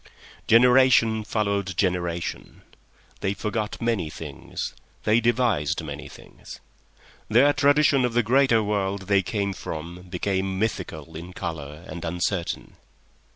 Generation 0.47 1.23
followed 1.23 1.77
generation. 1.77 2.63
They 3.19 3.35
forgot 3.35 3.79
many 3.79 4.09
things; 4.09 4.73
they 5.03 5.19
devised 5.19 5.83
many 5.83 6.07
things. 6.09 6.59
Their 7.29 7.53
tradition 7.53 8.03
of 8.03 8.13
the 8.13 8.23
greater 8.23 8.63
world 8.63 9.03
they 9.03 9.21
came 9.21 9.53
from 9.53 10.01
became 10.09 10.57
mythical 10.57 11.15
in 11.15 11.33
colour 11.33 11.83
and 11.85 12.03
uncertain. 12.03 12.77